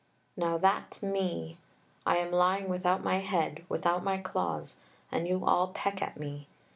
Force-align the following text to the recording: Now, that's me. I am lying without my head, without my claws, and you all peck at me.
Now, 0.35 0.57
that's 0.57 1.03
me. 1.03 1.59
I 2.07 2.17
am 2.17 2.31
lying 2.31 2.67
without 2.69 3.03
my 3.03 3.17
head, 3.19 3.63
without 3.69 4.03
my 4.03 4.17
claws, 4.17 4.77
and 5.11 5.27
you 5.27 5.45
all 5.45 5.67
peck 5.67 6.01
at 6.01 6.17
me. 6.19 6.47